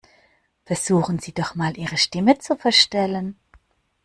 [0.65, 3.37] Versuchen Sie doch mal, Ihre Stimme zu verstellen.